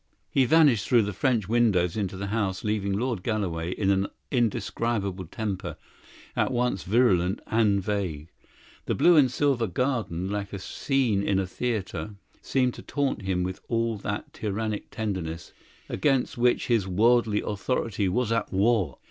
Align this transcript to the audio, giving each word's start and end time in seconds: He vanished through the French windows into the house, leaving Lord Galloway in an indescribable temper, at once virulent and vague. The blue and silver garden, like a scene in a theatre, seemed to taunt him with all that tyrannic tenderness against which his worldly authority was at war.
He 0.31 0.45
vanished 0.45 0.87
through 0.87 1.03
the 1.03 1.13
French 1.13 1.47
windows 1.47 1.95
into 1.95 2.17
the 2.17 2.25
house, 2.33 2.63
leaving 2.63 2.93
Lord 2.93 3.21
Galloway 3.21 3.69
in 3.69 3.91
an 3.91 4.07
indescribable 4.31 5.27
temper, 5.27 5.77
at 6.35 6.49
once 6.51 6.81
virulent 6.81 7.39
and 7.45 7.83
vague. 7.83 8.29
The 8.87 8.95
blue 8.95 9.15
and 9.15 9.29
silver 9.29 9.67
garden, 9.67 10.31
like 10.31 10.53
a 10.53 10.57
scene 10.57 11.21
in 11.21 11.37
a 11.37 11.45
theatre, 11.45 12.15
seemed 12.41 12.73
to 12.73 12.81
taunt 12.81 13.21
him 13.21 13.43
with 13.43 13.61
all 13.67 13.95
that 13.97 14.33
tyrannic 14.33 14.89
tenderness 14.89 15.53
against 15.87 16.35
which 16.35 16.65
his 16.65 16.87
worldly 16.87 17.43
authority 17.45 18.09
was 18.09 18.31
at 18.31 18.51
war. 18.51 18.97